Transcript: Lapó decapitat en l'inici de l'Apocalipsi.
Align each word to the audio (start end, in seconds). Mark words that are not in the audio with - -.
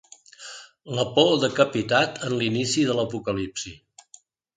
Lapó 0.99 1.25
decapitat 1.43 2.17
en 2.29 2.33
l'inici 2.39 2.87
de 2.87 2.95
l'Apocalipsi. 3.01 3.75